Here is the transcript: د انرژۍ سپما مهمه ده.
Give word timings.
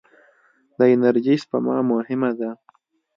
د 0.77 0.79
انرژۍ 0.93 1.35
سپما 1.43 1.77
مهمه 1.91 2.31
ده. 2.39 2.49